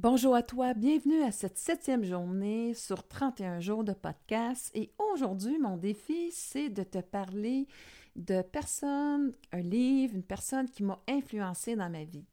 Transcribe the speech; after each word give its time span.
Bonjour 0.00 0.36
à 0.36 0.44
toi, 0.44 0.74
bienvenue 0.74 1.24
à 1.24 1.32
cette 1.32 1.58
septième 1.58 2.04
journée 2.04 2.72
sur 2.72 3.08
31 3.08 3.58
jours 3.58 3.82
de 3.82 3.92
podcast. 3.92 4.70
Et 4.72 4.92
aujourd'hui, 4.96 5.58
mon 5.58 5.76
défi, 5.76 6.30
c'est 6.30 6.68
de 6.68 6.84
te 6.84 6.98
parler 6.98 7.66
de 8.14 8.42
personnes, 8.42 9.32
un 9.50 9.60
livre, 9.60 10.14
une 10.14 10.22
personne 10.22 10.70
qui 10.70 10.84
m'a 10.84 11.00
influencé 11.08 11.74
dans 11.74 11.90
ma 11.90 12.04
vie. 12.04 12.24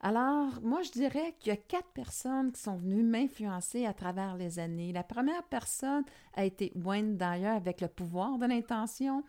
Alors, 0.00 0.60
moi, 0.64 0.82
je 0.82 0.90
dirais 0.90 1.36
qu'il 1.38 1.50
y 1.50 1.52
a 1.52 1.56
quatre 1.56 1.92
personnes 1.92 2.50
qui 2.50 2.60
sont 2.60 2.76
venues 2.76 3.04
m'influencer 3.04 3.86
à 3.86 3.94
travers 3.94 4.36
les 4.36 4.58
années. 4.58 4.92
La 4.92 5.04
première 5.04 5.44
personne 5.44 6.02
a 6.34 6.44
été 6.44 6.72
Wayne 6.74 7.16
Dyer 7.16 7.46
avec 7.46 7.82
le 7.82 7.88
pouvoir 7.88 8.36
de 8.36 8.46
l'intention. 8.46 9.22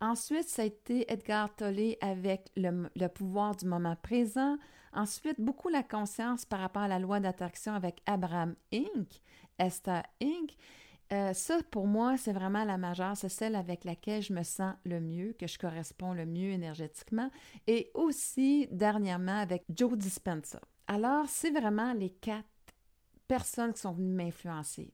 Ensuite, 0.00 0.48
ça 0.48 0.62
a 0.62 0.64
été 0.64 1.10
Edgar 1.12 1.54
Tolle 1.54 1.96
avec 2.00 2.50
le, 2.56 3.06
pouvoir 3.08 3.54
du 3.54 3.66
moment 3.66 3.96
présent. 3.96 4.56
Ensuite, 4.94 5.38
beaucoup 5.38 5.68
la 5.68 5.82
conscience 5.82 6.46
par 6.46 6.60
rapport 6.60 6.82
à 6.82 6.88
la 6.88 6.98
loi 6.98 7.20
d'attraction 7.20 7.74
avec 7.74 8.00
Abraham 8.06 8.54
Inc., 8.72 9.20
Esther 9.58 10.02
Inc. 10.22 10.56
Euh, 11.12 11.34
ça, 11.34 11.58
pour 11.70 11.86
moi, 11.86 12.16
c'est 12.16 12.32
vraiment 12.32 12.64
la 12.64 12.78
majeure. 12.78 13.16
C'est 13.16 13.28
celle 13.28 13.54
avec 13.54 13.84
laquelle 13.84 14.22
je 14.22 14.32
me 14.32 14.42
sens 14.42 14.74
le 14.84 15.00
mieux, 15.00 15.34
que 15.38 15.46
je 15.46 15.58
corresponds 15.58 16.14
le 16.14 16.24
mieux 16.24 16.52
énergétiquement. 16.52 17.30
Et 17.66 17.90
aussi, 17.94 18.68
dernièrement, 18.70 19.38
avec 19.38 19.64
Joe 19.68 19.98
Dispenza. 19.98 20.60
Alors, 20.86 21.28
c'est 21.28 21.50
vraiment 21.50 21.92
les 21.92 22.10
quatre 22.10 22.46
personnes 23.28 23.74
qui 23.74 23.80
sont 23.80 23.92
venues 23.92 24.14
m'influencer. 24.14 24.92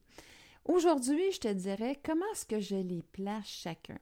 Aujourd'hui, 0.65 1.31
je 1.31 1.39
te 1.39 1.47
dirais 1.47 1.97
comment 2.03 2.25
est-ce 2.33 2.45
que 2.45 2.59
je 2.59 2.75
les 2.75 3.01
place 3.01 3.47
chacun? 3.47 3.97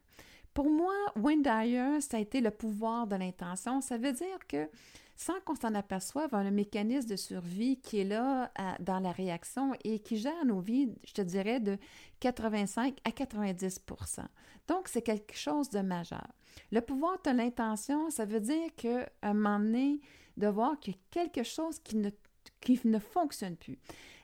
Pour 0.55 0.69
moi, 0.69 0.93
Dyer, 1.17 1.99
ça 1.99 2.15
a 2.15 2.19
été 2.21 2.39
le 2.39 2.49
pouvoir 2.49 3.07
de 3.07 3.17
l'intention. 3.17 3.81
Ça 3.81 3.97
veut 3.97 4.13
dire 4.13 4.39
que 4.47 4.69
sans 5.17 5.37
qu'on 5.41 5.55
s'en 5.55 5.75
aperçoive, 5.75 6.29
on 6.31 6.37
un 6.37 6.49
mécanisme 6.49 7.09
de 7.09 7.17
survie 7.17 7.81
qui 7.81 7.99
est 7.99 8.05
là 8.05 8.51
dans 8.79 9.01
la 9.01 9.11
réaction 9.11 9.73
et 9.83 9.99
qui 9.99 10.15
gère 10.15 10.45
nos 10.45 10.61
vies, 10.61 10.95
je 11.05 11.11
te 11.11 11.21
dirais, 11.21 11.59
de 11.59 11.77
85 12.21 12.97
à 13.03 13.09
90% 13.09 14.21
Donc, 14.69 14.87
c'est 14.87 15.01
quelque 15.01 15.35
chose 15.35 15.69
de 15.69 15.81
majeur. 15.81 16.27
Le 16.71 16.79
pouvoir 16.79 17.17
de 17.25 17.31
l'intention, 17.31 18.09
ça 18.09 18.23
veut 18.23 18.39
dire 18.39 18.73
qu'à 18.77 19.09
un 19.23 19.33
moment 19.33 19.59
donné, 19.59 19.99
de 20.37 20.47
voir 20.47 20.79
qu'il 20.79 20.93
y 20.93 20.97
a 20.97 21.27
quelque 21.27 21.43
chose 21.43 21.79
qui 21.79 21.97
ne, 21.97 22.09
qui 22.65 22.87
ne 22.87 22.99
fonctionne 22.99 23.55
plus. 23.55 23.77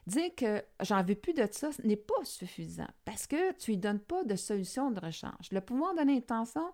Dire 0.08 0.34
que 0.36 0.64
j'en 0.82 1.04
veux 1.04 1.16
plus 1.16 1.34
de 1.34 1.48
ça 1.52 1.70
n'est 1.84 1.96
pas 1.96 2.24
suffisant 2.24 2.88
parce 3.06 3.28
que 3.28 3.54
tu 3.54 3.72
lui 3.72 3.78
donnes 3.78 4.00
pas 4.00 4.24
de 4.24 4.36
solution 4.36 4.92
de 4.92 5.00
rechange. 5.00 5.52
Le 5.52 5.62
pouvoir 5.62 5.94
de 5.94 6.02
l'intention 6.02 6.72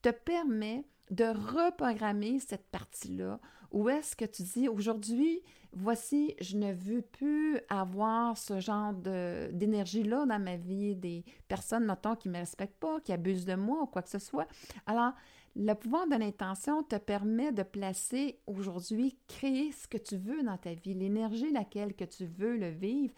te 0.00 0.10
permet 0.10 0.84
de 1.10 1.24
reprogrammer 1.24 2.38
cette 2.38 2.66
partie-là 2.70 3.40
où 3.70 3.88
est-ce 3.88 4.16
que 4.16 4.24
tu 4.24 4.42
dis 4.42 4.68
aujourd'hui, 4.68 5.42
voici, 5.72 6.34
je 6.40 6.56
ne 6.56 6.72
veux 6.72 7.02
plus 7.02 7.58
avoir 7.68 8.38
ce 8.38 8.60
genre 8.60 8.94
d'énergie-là 8.94 10.24
dans 10.24 10.38
ma 10.38 10.56
vie, 10.56 10.96
des 10.96 11.24
personnes, 11.48 11.84
mettons, 11.84 12.16
qui 12.16 12.28
ne 12.28 12.34
me 12.34 12.38
respectent 12.38 12.78
pas, 12.78 13.00
qui 13.00 13.12
abusent 13.12 13.44
de 13.44 13.54
moi 13.54 13.82
ou 13.82 13.86
quoi 13.86 14.02
que 14.02 14.08
ce 14.08 14.18
soit. 14.18 14.48
Alors, 14.86 15.12
le 15.56 15.74
pouvoir 15.74 16.06
de 16.06 16.16
l'intention 16.16 16.82
te 16.82 16.96
permet 16.96 17.52
de 17.52 17.62
placer 17.62 18.38
aujourd'hui, 18.46 19.18
créer 19.26 19.72
ce 19.72 19.88
que 19.88 19.98
tu 19.98 20.16
veux 20.16 20.42
dans 20.42 20.56
ta 20.56 20.74
vie, 20.74 20.94
l'énergie 20.94 21.50
laquelle 21.50 21.94
que 21.94 22.04
tu 22.04 22.26
veux 22.26 22.56
le 22.56 22.68
vivre. 22.68 23.14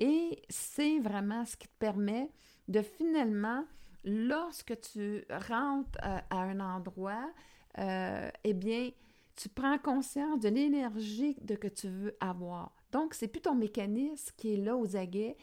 Et 0.00 0.42
c'est 0.48 0.98
vraiment 1.00 1.44
ce 1.44 1.56
qui 1.56 1.68
te 1.68 1.78
permet 1.78 2.30
de 2.68 2.82
finalement, 2.82 3.64
lorsque 4.04 4.80
tu 4.80 5.24
rentres 5.30 5.98
euh, 6.04 6.18
à, 6.30 6.38
un 6.40 6.60
endroit, 6.60 7.30
euh, 7.78 8.30
eh 8.44 8.54
bien, 8.54 8.90
tu 9.36 9.48
prends 9.48 9.78
conscience 9.78 10.40
de 10.40 10.48
l'énergie 10.48 11.36
de 11.42 11.54
que 11.54 11.68
tu 11.68 11.88
veux 11.88 12.16
avoir. 12.20 12.74
Donc, 12.92 13.14
c'est 13.14 13.28
plus 13.28 13.40
ton 13.40 13.54
mécanisme 13.54 14.34
qui 14.36 14.54
est 14.54 14.58
là 14.58 14.76
aux 14.76 14.96
aguets. 14.96 15.36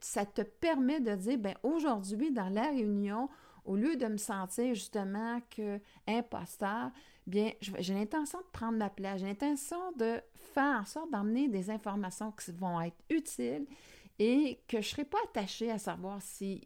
Ça 0.00 0.24
te 0.24 0.42
permet 0.42 1.00
de 1.00 1.14
dire, 1.14 1.38
ben 1.38 1.54
aujourd'hui, 1.62 2.30
dans 2.30 2.48
la 2.48 2.70
réunion, 2.70 3.28
au 3.64 3.76
lieu 3.76 3.96
de 3.96 4.06
me 4.06 4.16
sentir 4.16 4.74
justement 4.74 5.40
que 5.50 5.80
imposteur, 6.06 6.90
bien, 7.26 7.52
j'ai 7.60 7.94
l'intention 7.94 8.38
de 8.40 8.50
prendre 8.52 8.78
ma 8.78 8.90
place, 8.90 9.20
j'ai 9.20 9.26
l'intention 9.26 9.92
de 9.96 10.20
faire 10.34 10.80
en 10.80 10.84
sorte 10.84 11.10
d'emmener 11.10 11.48
des 11.48 11.70
informations 11.70 12.32
qui 12.32 12.52
vont 12.52 12.80
être 12.80 12.98
utiles 13.08 13.66
et 14.18 14.60
que 14.68 14.80
je 14.80 14.88
ne 14.88 14.90
serai 14.90 15.04
pas 15.04 15.18
attachée 15.24 15.70
à 15.70 15.78
savoir 15.78 16.20
si 16.20 16.60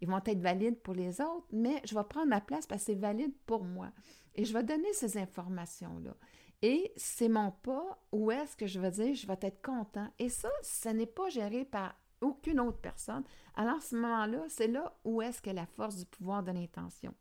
ils, 0.00 0.08
vont 0.08 0.20
être 0.24 0.40
valides 0.40 0.78
pour 0.80 0.94
les 0.94 1.20
autres, 1.20 1.46
mais 1.52 1.80
je 1.84 1.94
vais 1.94 2.04
prendre 2.04 2.28
ma 2.28 2.40
place 2.40 2.66
parce 2.66 2.82
que 2.82 2.92
c'est 2.92 2.98
valide 2.98 3.32
pour 3.46 3.64
moi. 3.64 3.90
Et 4.34 4.44
je 4.44 4.52
vais 4.52 4.64
donner 4.64 4.92
ces 4.92 5.16
informations-là. 5.16 6.14
Et 6.62 6.92
c'est 6.96 7.28
mon 7.28 7.50
pas 7.50 7.98
où 8.12 8.30
est-ce 8.30 8.56
que 8.56 8.66
je 8.66 8.80
vais 8.80 8.90
dire 8.90 9.14
je 9.14 9.26
vais 9.26 9.38
être 9.42 9.62
content. 9.62 10.08
Et 10.18 10.28
ça, 10.28 10.50
ce 10.62 10.88
n'est 10.88 11.06
pas 11.06 11.28
géré 11.28 11.64
par 11.64 11.94
aucune 12.24 12.60
autre 12.60 12.78
personne. 12.78 13.24
Alors, 13.54 13.76
à 13.76 13.80
ce 13.80 13.94
moment-là, 13.96 14.44
c'est 14.48 14.68
là 14.68 14.96
où 15.04 15.22
est-ce 15.22 15.40
que 15.40 15.50
la 15.50 15.66
force 15.66 15.96
du 15.96 16.06
pouvoir 16.06 16.42
de 16.42 16.52
l'intention. 16.52 17.14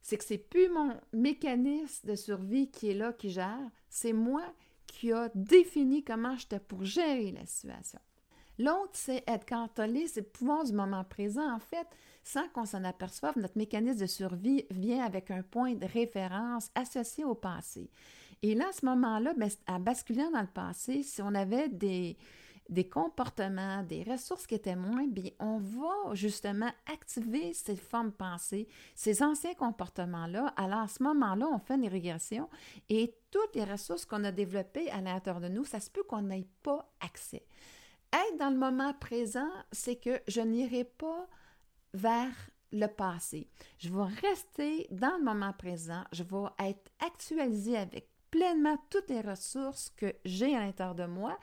C'est 0.00 0.16
que 0.16 0.24
c'est 0.24 0.38
plus 0.38 0.68
mon 0.70 0.96
mécanisme 1.12 2.08
de 2.08 2.14
survie 2.14 2.70
qui 2.70 2.90
est 2.90 2.94
là, 2.94 3.12
qui 3.12 3.30
gère, 3.30 3.70
c'est 3.90 4.12
moi 4.12 4.42
qui 4.86 5.12
a 5.12 5.30
défini 5.34 6.02
comment 6.02 6.36
j'étais 6.36 6.60
pour 6.60 6.84
gérer 6.84 7.32
la 7.32 7.44
situation. 7.44 8.00
L'autre, 8.58 8.90
c'est 8.94 9.22
Edgar 9.28 9.72
Tolle, 9.72 10.08
c'est 10.08 10.20
le 10.20 10.26
pouvoir 10.26 10.64
du 10.64 10.72
moment 10.72 11.04
présent. 11.04 11.54
En 11.54 11.60
fait, 11.60 11.86
sans 12.24 12.48
qu'on 12.48 12.64
s'en 12.64 12.82
aperçoive, 12.82 13.38
notre 13.38 13.56
mécanisme 13.56 14.00
de 14.00 14.06
survie 14.06 14.66
vient 14.70 15.04
avec 15.04 15.30
un 15.30 15.42
point 15.42 15.74
de 15.74 15.86
référence 15.86 16.70
associé 16.74 17.24
au 17.24 17.34
passé. 17.34 17.88
Et 18.42 18.54
là, 18.54 18.68
à 18.68 18.72
ce 18.72 18.84
moment-là, 18.86 19.34
ben, 19.34 19.48
à 19.66 19.78
basculer 19.78 20.24
dans 20.32 20.40
le 20.40 20.46
passé, 20.46 21.02
si 21.02 21.22
on 21.22 21.34
avait 21.34 21.68
des, 21.68 22.16
des 22.68 22.88
comportements, 22.88 23.82
des 23.82 24.02
ressources 24.02 24.46
qui 24.46 24.54
étaient 24.54 24.76
moins, 24.76 25.06
bien, 25.06 25.30
on 25.38 25.58
va 25.58 26.14
justement 26.14 26.70
activer 26.92 27.54
ces 27.54 27.76
formes 27.76 28.12
pensées, 28.12 28.68
ces 28.94 29.22
anciens 29.22 29.54
comportements-là. 29.54 30.52
Alors, 30.56 30.80
à 30.80 30.88
ce 30.88 31.02
moment-là, 31.02 31.48
on 31.50 31.58
fait 31.58 31.76
une 31.76 31.88
régression 31.88 32.48
et 32.88 33.14
toutes 33.30 33.54
les 33.54 33.64
ressources 33.64 34.04
qu'on 34.04 34.24
a 34.24 34.32
développées 34.32 34.90
à 34.90 35.00
l'intérieur 35.00 35.40
de 35.40 35.48
nous, 35.48 35.64
ça 35.64 35.80
se 35.80 35.90
peut 35.90 36.02
qu'on 36.02 36.22
n'ait 36.22 36.48
pas 36.62 36.90
accès. 37.00 37.46
Être 38.12 38.38
dans 38.38 38.50
le 38.50 38.58
moment 38.58 38.94
présent, 38.94 39.50
c'est 39.72 39.96
que 39.96 40.20
je 40.28 40.40
n'irai 40.40 40.84
pas 40.84 41.26
vers 41.94 42.32
le 42.72 42.86
passé. 42.86 43.48
Je 43.78 43.88
vais 43.88 44.28
rester 44.28 44.86
dans 44.90 45.16
le 45.16 45.24
moment 45.24 45.52
présent. 45.52 46.04
Je 46.12 46.22
vais 46.22 46.68
être 46.70 46.90
actualisé 47.00 47.76
avec 47.76 48.08
pleinement 48.30 48.76
toutes 48.90 49.08
les 49.08 49.20
ressources 49.20 49.90
que 49.96 50.14
j'ai 50.24 50.54
à 50.54 50.60
l'intérieur 50.60 50.94
de 50.94 51.06
moi 51.06 51.38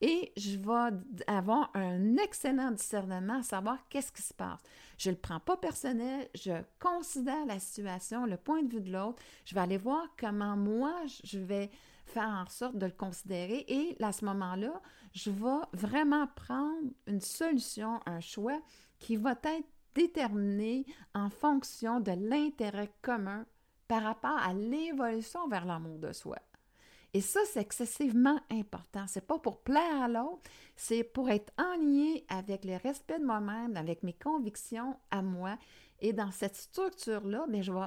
et 0.00 0.32
je 0.36 0.56
vais 0.56 1.24
avoir 1.26 1.70
un 1.74 2.16
excellent 2.16 2.70
discernement 2.70 3.38
à 3.38 3.42
savoir 3.42 3.78
qu'est-ce 3.88 4.12
qui 4.12 4.22
se 4.22 4.34
passe. 4.34 4.60
Je 4.98 5.10
ne 5.10 5.14
le 5.14 5.20
prends 5.20 5.40
pas 5.40 5.56
personnel, 5.56 6.28
je 6.34 6.52
considère 6.78 7.46
la 7.46 7.58
situation, 7.58 8.26
le 8.26 8.36
point 8.36 8.62
de 8.62 8.72
vue 8.72 8.80
de 8.80 8.92
l'autre, 8.92 9.22
je 9.44 9.54
vais 9.54 9.60
aller 9.60 9.78
voir 9.78 10.06
comment 10.18 10.56
moi 10.56 10.94
je 11.24 11.38
vais 11.38 11.70
faire 12.06 12.28
en 12.28 12.46
sorte 12.46 12.78
de 12.78 12.86
le 12.86 12.92
considérer 12.92 13.64
et 13.68 13.96
à 14.02 14.12
ce 14.12 14.24
moment-là, 14.24 14.80
je 15.12 15.30
vais 15.30 15.60
vraiment 15.72 16.26
prendre 16.28 16.90
une 17.06 17.20
solution, 17.20 18.00
un 18.06 18.20
choix 18.20 18.60
qui 18.98 19.16
va 19.16 19.32
être 19.32 19.68
déterminé 19.94 20.86
en 21.14 21.30
fonction 21.30 22.00
de 22.00 22.12
l'intérêt 22.12 22.92
commun 23.02 23.46
par 23.88 24.02
rapport 24.02 24.38
à 24.38 24.52
l'évolution 24.52 25.48
vers 25.48 25.64
l'amour 25.64 25.98
de 25.98 26.12
soi. 26.12 26.38
Et 27.16 27.22
ça, 27.22 27.40
c'est 27.50 27.62
excessivement 27.62 28.38
important. 28.50 29.06
C'est 29.06 29.26
pas 29.26 29.38
pour 29.38 29.62
plaire 29.62 30.02
à 30.02 30.06
l'autre, 30.06 30.42
c'est 30.76 31.02
pour 31.02 31.30
être 31.30 31.50
en 31.56 31.78
lien 31.82 32.16
avec 32.28 32.66
le 32.66 32.76
respect 32.76 33.18
de 33.18 33.24
moi-même, 33.24 33.74
avec 33.78 34.02
mes 34.02 34.12
convictions 34.12 34.94
à 35.10 35.22
moi. 35.22 35.56
Et 36.00 36.12
dans 36.12 36.30
cette 36.30 36.56
structure-là, 36.56 37.46
mais 37.48 37.62
je 37.62 37.72
vais 37.72 37.86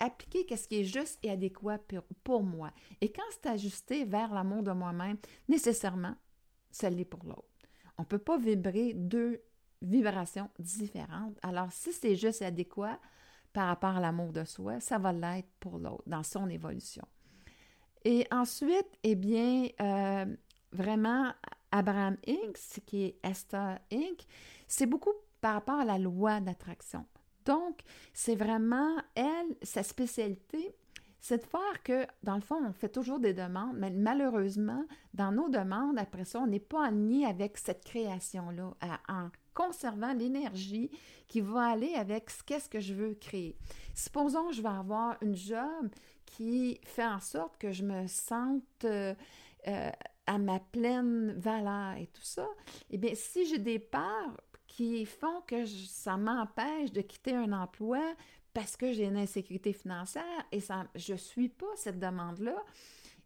appliquer 0.00 0.56
ce 0.56 0.66
qui 0.68 0.80
est 0.80 0.84
juste 0.84 1.18
et 1.22 1.30
adéquat 1.30 1.78
pour, 2.24 2.42
moi. 2.42 2.70
Et 3.02 3.12
quand 3.12 3.20
c'est 3.30 3.50
ajusté 3.50 4.06
vers 4.06 4.32
l'amour 4.32 4.62
de 4.62 4.72
moi-même, 4.72 5.18
nécessairement, 5.50 6.14
ça 6.70 6.88
l'est 6.88 7.04
pour 7.04 7.24
l'autre. 7.24 7.44
On 7.98 8.04
ne 8.04 8.08
peut 8.08 8.16
pas 8.16 8.38
vibrer 8.38 8.94
deux 8.94 9.42
vibrations 9.82 10.48
différentes. 10.58 11.38
Alors, 11.42 11.70
si 11.72 11.92
c'est 11.92 12.16
juste 12.16 12.40
et 12.40 12.46
adéquat 12.46 12.98
par 13.52 13.66
rapport 13.66 13.96
à 13.96 14.00
l'amour 14.00 14.32
de 14.32 14.44
soi, 14.44 14.80
ça 14.80 14.96
va 14.96 15.12
l'être 15.12 15.50
pour 15.60 15.76
l'autre 15.76 16.04
dans 16.06 16.22
son 16.22 16.48
évolution. 16.48 17.06
Et 18.08 18.24
ensuite, 18.30 18.86
eh 19.02 19.16
bien, 19.16 19.66
euh, 19.80 20.26
vraiment, 20.70 21.32
Abraham 21.72 22.16
Inc., 22.28 22.56
qui 22.86 23.02
est 23.02 23.18
Esther 23.24 23.80
Inc., 23.92 24.24
c'est 24.68 24.86
beaucoup 24.86 25.10
par 25.40 25.54
rapport 25.54 25.80
à 25.80 25.84
la 25.84 25.98
loi 25.98 26.38
d'attraction. 26.38 27.04
Donc, 27.46 27.80
c'est 28.14 28.36
vraiment, 28.36 28.94
elle, 29.16 29.56
sa 29.60 29.82
spécialité, 29.82 30.72
c'est 31.18 31.38
de 31.38 31.46
faire 31.46 31.82
que, 31.82 32.06
dans 32.22 32.36
le 32.36 32.42
fond, 32.42 32.64
on 32.64 32.72
fait 32.72 32.90
toujours 32.90 33.18
des 33.18 33.34
demandes, 33.34 33.74
mais 33.76 33.90
malheureusement, 33.90 34.84
dans 35.12 35.32
nos 35.32 35.48
demandes, 35.48 35.98
après 35.98 36.24
ça, 36.24 36.38
on 36.38 36.46
n'est 36.46 36.60
pas 36.60 36.86
aligné 36.86 37.26
avec 37.26 37.58
cette 37.58 37.84
création-là, 37.84 38.70
en 39.08 39.30
conservant 39.56 40.12
l'énergie 40.12 40.90
qui 41.26 41.40
va 41.40 41.70
aller 41.70 41.94
avec 41.94 42.30
ce 42.30 42.44
qu'est-ce 42.44 42.68
que 42.68 42.78
je 42.78 42.94
veux 42.94 43.14
créer. 43.14 43.56
Supposons 43.94 44.48
que 44.48 44.54
je 44.54 44.62
vais 44.62 44.68
avoir 44.68 45.16
une 45.22 45.34
job 45.34 45.88
qui 46.26 46.78
fait 46.84 47.06
en 47.06 47.20
sorte 47.20 47.56
que 47.58 47.72
je 47.72 47.82
me 47.82 48.06
sente 48.06 48.84
euh, 48.84 49.14
euh, 49.66 49.90
à 50.26 50.38
ma 50.38 50.60
pleine 50.60 51.32
valeur 51.38 51.96
et 51.96 52.06
tout 52.08 52.22
ça, 52.22 52.46
eh 52.90 52.98
bien, 52.98 53.12
si 53.14 53.46
j'ai 53.46 53.58
des 53.58 53.78
peurs 53.78 54.36
qui 54.66 55.06
font 55.06 55.40
que 55.46 55.64
ça 55.64 56.16
m'empêche 56.16 56.92
de 56.92 57.00
quitter 57.00 57.34
un 57.34 57.52
emploi 57.52 58.00
parce 58.52 58.76
que 58.76 58.92
j'ai 58.92 59.04
une 59.04 59.16
insécurité 59.16 59.72
financière 59.72 60.44
et 60.52 60.60
ça, 60.60 60.86
je 60.94 61.12
ne 61.12 61.18
suis 61.18 61.48
pas 61.48 61.66
cette 61.76 61.98
demande-là, 61.98 62.56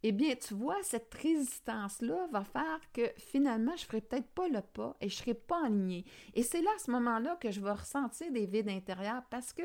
eh 0.02 0.12
bien, 0.12 0.34
tu 0.34 0.54
vois, 0.54 0.76
cette 0.82 1.12
résistance-là 1.14 2.26
va 2.32 2.42
faire 2.44 2.80
que 2.92 3.02
finalement, 3.18 3.76
je 3.76 3.82
ne 3.82 3.86
ferai 3.86 4.00
peut-être 4.00 4.30
pas 4.30 4.48
le 4.48 4.62
pas 4.62 4.96
et 5.00 5.08
je 5.08 5.14
ne 5.14 5.18
serai 5.18 5.34
pas 5.34 5.66
alignée. 5.66 6.04
Et 6.34 6.42
c'est 6.42 6.62
là, 6.62 6.70
à 6.74 6.78
ce 6.78 6.90
moment-là, 6.92 7.36
que 7.36 7.50
je 7.50 7.60
vais 7.60 7.72
ressentir 7.72 8.30
des 8.32 8.46
vides 8.46 8.68
intérieurs 8.68 9.22
parce 9.30 9.52
que 9.52 9.62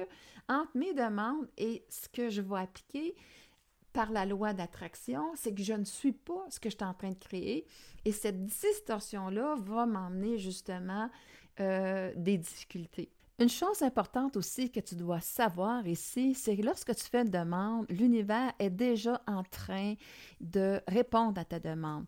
entre 0.49 0.75
mes 0.75 0.93
demandes 0.93 1.47
et 1.57 1.85
ce 1.89 2.09
que 2.09 2.29
je 2.29 2.41
vais 2.41 2.59
appliquer, 2.59 3.15
par 3.95 4.11
la 4.11 4.25
loi 4.25 4.53
d'attraction, 4.53 5.31
c'est 5.35 5.55
que 5.55 5.63
je 5.63 5.71
ne 5.71 5.85
suis 5.85 6.11
pas 6.11 6.45
ce 6.49 6.59
que 6.59 6.69
je 6.69 6.75
suis 6.75 6.83
en 6.83 6.93
train 6.93 7.11
de 7.11 7.17
créer. 7.17 7.65
Et 8.03 8.11
cette 8.11 8.45
distorsion-là 8.45 9.55
va 9.57 9.85
m'emmener 9.85 10.37
justement 10.37 11.09
euh, 11.61 12.11
des 12.17 12.37
difficultés. 12.37 13.09
Une 13.37 13.49
chose 13.49 13.81
importante 13.81 14.37
aussi 14.37 14.71
que 14.71 14.79
tu 14.79 14.95
dois 14.95 15.19
savoir 15.19 15.85
ici, 15.85 16.33
c'est 16.35 16.55
que 16.55 16.61
lorsque 16.61 16.95
tu 16.95 17.03
fais 17.03 17.21
une 17.21 17.29
demande, 17.29 17.85
l'univers 17.89 18.53
est 18.59 18.69
déjà 18.69 19.21
en 19.27 19.43
train 19.43 19.95
de 20.39 20.79
répondre 20.87 21.39
à 21.41 21.43
ta 21.43 21.59
demande 21.59 22.05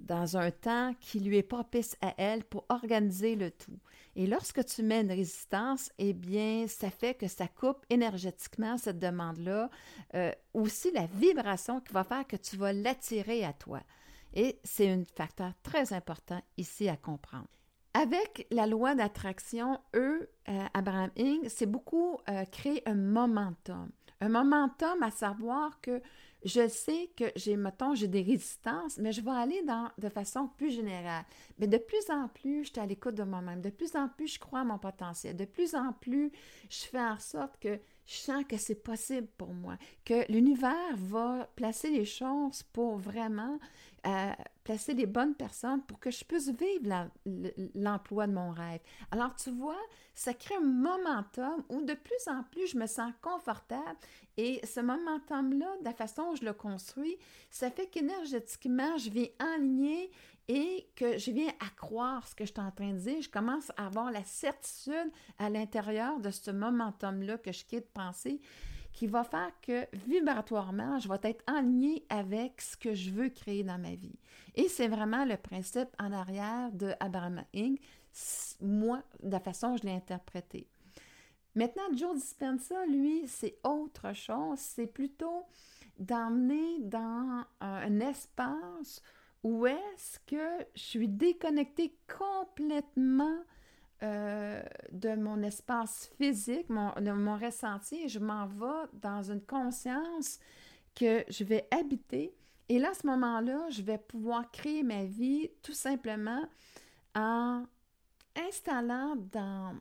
dans 0.00 0.36
un 0.36 0.50
temps 0.50 0.92
qui 1.00 1.20
lui 1.20 1.38
est 1.38 1.42
propice 1.42 1.96
à 2.02 2.14
elle 2.18 2.44
pour 2.44 2.66
organiser 2.68 3.36
le 3.36 3.50
tout. 3.52 3.78
Et 4.16 4.26
lorsque 4.26 4.64
tu 4.64 4.82
mets 4.82 5.02
une 5.02 5.12
résistance, 5.12 5.90
eh 5.98 6.12
bien, 6.12 6.66
ça 6.66 6.90
fait 6.90 7.14
que 7.14 7.28
ça 7.28 7.46
coupe 7.46 7.86
énergétiquement 7.88 8.76
cette 8.76 8.98
demande-là. 8.98 9.70
Euh, 10.14 10.32
aussi, 10.52 10.90
la 10.90 11.06
vibration 11.06 11.80
qui 11.80 11.92
va 11.92 12.02
faire 12.02 12.26
que 12.26 12.36
tu 12.36 12.56
vas 12.56 12.72
l'attirer 12.72 13.44
à 13.44 13.52
toi. 13.52 13.80
Et 14.34 14.58
c'est 14.64 14.90
un 14.90 15.04
facteur 15.14 15.52
très 15.62 15.92
important 15.92 16.42
ici 16.56 16.88
à 16.88 16.96
comprendre. 16.96 17.48
Avec 17.98 18.46
la 18.50 18.66
loi 18.66 18.94
d'attraction, 18.94 19.80
eux, 19.94 20.28
euh, 20.50 20.64
Abraham 20.74 21.10
Ing, 21.16 21.48
c'est 21.48 21.64
beaucoup 21.64 22.18
euh, 22.28 22.44
créer 22.44 22.86
un 22.86 22.94
momentum. 22.94 23.88
Un 24.20 24.28
momentum 24.28 25.02
à 25.02 25.10
savoir 25.10 25.80
que 25.80 26.02
je 26.44 26.68
sais 26.68 27.10
que 27.16 27.24
j'ai, 27.36 27.56
mettons, 27.56 27.94
j'ai 27.94 28.06
des 28.06 28.20
résistances, 28.20 28.98
mais 28.98 29.12
je 29.12 29.22
vais 29.22 29.30
aller 29.30 29.62
dans, 29.62 29.90
de 29.96 30.10
façon 30.10 30.46
plus 30.58 30.72
générale. 30.72 31.24
Mais 31.58 31.68
de 31.68 31.78
plus 31.78 32.10
en 32.10 32.28
plus, 32.28 32.64
je 32.64 32.72
suis 32.72 32.80
à 32.80 32.84
l'écoute 32.84 33.14
de 33.14 33.22
moi-même. 33.22 33.62
De 33.62 33.70
plus 33.70 33.96
en 33.96 34.08
plus, 34.08 34.34
je 34.34 34.40
crois 34.40 34.60
à 34.60 34.64
mon 34.64 34.78
potentiel. 34.78 35.34
De 35.34 35.46
plus 35.46 35.74
en 35.74 35.94
plus, 35.94 36.30
je 36.68 36.84
fais 36.84 37.00
en 37.00 37.18
sorte 37.18 37.58
que 37.58 37.80
je 38.04 38.14
sens 38.14 38.44
que 38.44 38.58
c'est 38.58 38.82
possible 38.82 39.26
pour 39.38 39.54
moi, 39.54 39.78
que 40.04 40.30
l'univers 40.30 40.96
va 40.96 41.48
placer 41.56 41.88
les 41.88 42.04
choses 42.04 42.62
pour 42.74 42.98
vraiment 42.98 43.58
euh, 44.06 44.32
placer 44.66 44.94
les 44.94 45.06
bonnes 45.06 45.36
personnes 45.36 45.80
pour 45.82 46.00
que 46.00 46.10
je 46.10 46.24
puisse 46.24 46.48
vivre 46.48 47.08
l'emploi 47.76 48.26
de 48.26 48.32
mon 48.32 48.50
rêve. 48.50 48.80
Alors, 49.12 49.36
tu 49.36 49.50
vois, 49.52 49.78
ça 50.12 50.34
crée 50.34 50.56
un 50.56 50.60
momentum 50.60 51.62
où 51.68 51.82
de 51.82 51.94
plus 51.94 52.26
en 52.26 52.42
plus 52.42 52.72
je 52.72 52.76
me 52.76 52.88
sens 52.88 53.12
confortable 53.22 53.96
et 54.36 54.60
ce 54.66 54.80
momentum-là, 54.80 55.76
de 55.78 55.84
la 55.84 55.94
façon 55.94 56.30
dont 56.30 56.34
je 56.34 56.44
le 56.44 56.52
construis, 56.52 57.16
ça 57.48 57.70
fait 57.70 57.86
qu'énergétiquement, 57.86 58.98
je 58.98 59.08
viens 59.08 59.28
enligner 59.38 60.10
et 60.48 60.88
que 60.96 61.16
je 61.16 61.30
viens 61.30 61.52
à 61.60 61.70
croire 61.76 62.26
ce 62.26 62.34
que 62.34 62.44
je 62.44 62.50
suis 62.50 62.60
en 62.60 62.72
train 62.72 62.92
de 62.92 62.98
dire. 62.98 63.22
Je 63.22 63.30
commence 63.30 63.70
à 63.76 63.86
avoir 63.86 64.10
la 64.10 64.24
certitude 64.24 65.12
à 65.38 65.48
l'intérieur 65.48 66.18
de 66.18 66.30
ce 66.30 66.50
momentum-là 66.50 67.38
que 67.38 67.52
je 67.52 67.64
quitte 67.64 67.88
penser 67.94 68.40
qui 68.96 69.06
va 69.06 69.24
faire 69.24 69.52
que 69.60 69.86
vibratoirement, 70.06 70.98
je 70.98 71.06
vais 71.06 71.18
être 71.22 71.44
aligné 71.46 72.06
avec 72.08 72.62
ce 72.62 72.78
que 72.78 72.94
je 72.94 73.10
veux 73.10 73.28
créer 73.28 73.62
dans 73.62 73.78
ma 73.78 73.94
vie. 73.94 74.18
Et 74.54 74.68
c'est 74.68 74.88
vraiment 74.88 75.26
le 75.26 75.36
principe 75.36 75.90
en 75.98 76.12
arrière 76.12 76.72
de 76.72 76.94
Abraham 76.98 77.44
Inc., 77.54 77.78
moi, 78.62 79.02
de 79.22 79.30
la 79.30 79.40
façon 79.40 79.72
dont 79.72 79.76
je 79.76 79.82
l'ai 79.82 79.92
interprété. 79.92 80.66
Maintenant, 81.54 81.94
Joe 81.94 82.14
Dispenza, 82.14 82.86
lui, 82.86 83.28
c'est 83.28 83.58
autre 83.64 84.14
chose. 84.14 84.58
C'est 84.58 84.86
plutôt 84.86 85.44
d'emmener 85.98 86.78
dans 86.80 87.44
un 87.60 88.00
espace 88.00 89.02
où 89.42 89.66
est-ce 89.66 90.18
que 90.20 90.64
je 90.74 90.80
suis 90.80 91.08
déconnectée 91.08 91.98
complètement 92.18 93.40
euh, 94.02 94.62
de 94.92 95.14
mon 95.14 95.42
espace 95.42 96.10
physique, 96.18 96.68
mon, 96.68 96.92
de 97.00 97.12
mon 97.12 97.38
ressenti, 97.38 98.02
et 98.04 98.08
je 98.08 98.18
m'en 98.18 98.46
vais 98.46 98.88
dans 98.92 99.22
une 99.22 99.40
conscience 99.40 100.38
que 100.94 101.24
je 101.28 101.44
vais 101.44 101.66
habiter. 101.70 102.34
Et 102.68 102.78
là, 102.78 102.90
à 102.90 102.94
ce 102.94 103.06
moment-là, 103.06 103.68
je 103.70 103.82
vais 103.82 103.98
pouvoir 103.98 104.50
créer 104.50 104.82
ma 104.82 105.04
vie 105.04 105.50
tout 105.62 105.72
simplement 105.72 106.42
en 107.14 107.64
installant 108.36 109.16
dans, 109.32 109.74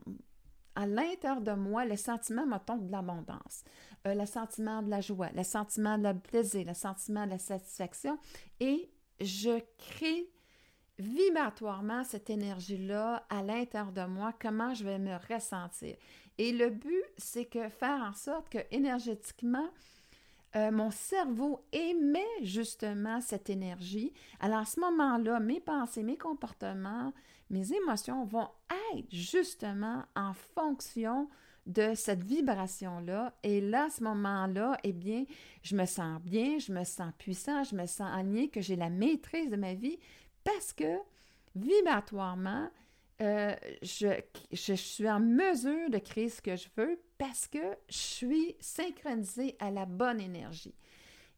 à 0.75 0.85
l'intérieur 0.85 1.41
de 1.41 1.51
moi 1.51 1.85
le 1.85 1.97
sentiment, 1.97 2.45
mettons, 2.45 2.77
de 2.77 2.91
l'abondance, 2.91 3.63
euh, 4.07 4.13
le 4.13 4.25
sentiment 4.25 4.81
de 4.81 4.89
la 4.89 5.01
joie, 5.01 5.29
le 5.35 5.43
sentiment 5.43 5.97
de 5.97 6.03
la 6.03 6.13
plaisir, 6.13 6.65
le 6.65 6.73
sentiment 6.73 7.25
de 7.25 7.31
la 7.31 7.39
satisfaction. 7.39 8.17
Et 8.59 8.89
je 9.19 9.59
crée 9.77 10.29
vibratoirement 10.99 12.03
cette 12.03 12.29
énergie-là 12.29 13.25
à 13.29 13.43
l'intérieur 13.43 13.91
de 13.91 14.05
moi, 14.05 14.33
comment 14.39 14.73
je 14.73 14.83
vais 14.83 14.99
me 14.99 15.15
ressentir. 15.31 15.95
Et 16.37 16.51
le 16.51 16.69
but, 16.69 17.03
c'est 17.17 17.45
que 17.45 17.69
faire 17.69 18.01
en 18.01 18.13
sorte 18.13 18.49
que 18.49 18.59
énergétiquement, 18.71 19.69
euh, 20.55 20.71
mon 20.71 20.89
cerveau 20.91 21.65
émet 21.73 22.23
justement 22.41 23.19
cette 23.19 23.49
énergie. 23.49 24.13
Alors 24.39 24.59
à 24.59 24.65
ce 24.65 24.79
moment-là, 24.79 25.39
mes 25.39 25.59
pensées, 25.59 26.03
mes 26.03 26.17
comportements, 26.17 27.13
mes 27.49 27.73
émotions 27.73 28.25
vont 28.25 28.47
être 28.95 29.07
justement 29.11 30.03
en 30.15 30.33
fonction 30.33 31.29
de 31.65 31.93
cette 31.95 32.23
vibration-là. 32.23 33.33
Et 33.43 33.59
là, 33.59 33.85
à 33.85 33.89
ce 33.89 34.03
moment-là, 34.03 34.77
eh 34.83 34.93
bien, 34.93 35.25
je 35.63 35.75
me 35.75 35.85
sens 35.85 36.21
bien, 36.21 36.59
je 36.59 36.71
me 36.71 36.83
sens 36.83 37.11
puissant, 37.17 37.63
je 37.63 37.75
me 37.75 37.85
sens 37.85 38.07
aligné, 38.13 38.49
que 38.49 38.61
j'ai 38.61 38.75
la 38.75 38.89
maîtrise 38.89 39.49
de 39.49 39.55
ma 39.55 39.73
vie, 39.73 39.99
parce 40.45 40.71
que 40.71 40.99
vibratoirement, 41.55 42.69
euh, 43.21 43.53
je, 43.81 44.73
suis 44.73 45.09
en 45.09 45.19
mesure 45.19 45.89
de 45.89 45.97
créer 45.97 46.29
ce 46.29 46.41
que 46.41 46.55
je 46.55 46.67
veux 46.77 46.99
parce 47.17 47.47
que 47.47 47.77
je 47.89 47.97
suis 47.97 48.55
synchronisée 48.59 49.55
à 49.59 49.71
la 49.71 49.85
bonne 49.85 50.21
énergie. 50.21 50.75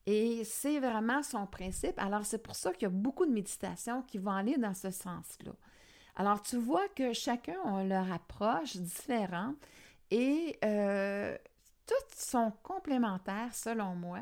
Et 0.06 0.44
c'est 0.44 0.80
vraiment 0.80 1.22
son 1.22 1.46
principe. 1.46 2.00
Alors, 2.00 2.26
c'est 2.26 2.42
pour 2.42 2.56
ça 2.56 2.72
qu'il 2.72 2.84
y 2.84 2.86
a 2.86 2.90
beaucoup 2.90 3.26
de 3.26 3.32
méditations 3.32 4.02
qui 4.04 4.18
vont 4.18 4.32
aller 4.32 4.58
dans 4.58 4.74
ce 4.74 4.90
sens-là. 4.90 5.52
Alors, 6.16 6.42
tu 6.42 6.58
vois 6.58 6.88
que 6.90 7.14
chacun 7.14 7.62
a 7.64 7.84
leur 7.84 8.12
approche 8.12 8.78
différente 8.78 9.58
et 10.10 10.58
euh, 10.64 11.38
toutes 11.86 12.16
sont 12.16 12.52
complémentaires 12.64 13.54
selon 13.54 13.96
moi. 13.96 14.22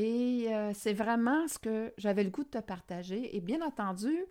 Et 0.00 0.46
euh, 0.48 0.72
c'est 0.72 0.94
vraiment 0.94 1.46
ce 1.46 1.58
que 1.58 1.92
j'avais 1.98 2.24
le 2.24 2.30
goût 2.30 2.42
de 2.42 2.48
te 2.48 2.58
partager. 2.58 3.36
Et 3.36 3.40
bien 3.42 3.60
entendu, 3.60 4.24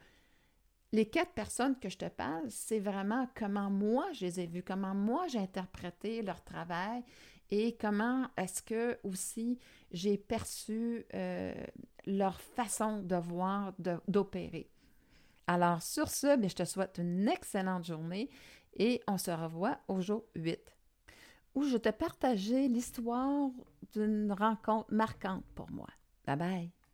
les 0.91 1.07
quatre 1.07 1.33
personnes 1.33 1.77
que 1.77 1.89
je 1.89 1.97
te 1.99 2.09
parle, 2.09 2.49
c'est 2.49 2.79
vraiment 2.79 3.29
comment 3.35 3.69
moi 3.69 4.07
je 4.13 4.25
les 4.25 4.39
ai 4.39 4.47
vues, 4.47 4.63
comment 4.63 4.95
moi 4.95 5.27
j'ai 5.27 5.37
interprété 5.37 6.23
leur 6.23 6.43
travail 6.43 7.03
et 7.51 7.77
comment 7.77 8.25
est-ce 8.35 8.63
que 8.63 8.97
aussi 9.03 9.59
j'ai 9.91 10.17
perçu 10.17 11.05
euh, 11.13 11.53
leur 12.07 12.41
façon 12.41 13.03
de 13.03 13.17
voir, 13.17 13.71
d'opérer. 14.07 14.71
Alors 15.45 15.83
sur 15.83 16.09
ce, 16.09 16.35
je 16.47 16.55
te 16.55 16.65
souhaite 16.65 16.97
une 16.97 17.27
excellente 17.27 17.85
journée 17.85 18.31
et 18.75 19.03
on 19.07 19.19
se 19.19 19.29
revoit 19.29 19.77
au 19.87 20.01
jour 20.01 20.23
8 20.33 20.78
où 21.55 21.63
je 21.63 21.77
te 21.77 21.89
partageais 21.89 22.67
l'histoire 22.67 23.49
d'une 23.93 24.31
rencontre 24.31 24.93
marquante 24.93 25.45
pour 25.55 25.69
moi. 25.71 25.87
Bye 26.25 26.35
bye. 26.37 26.71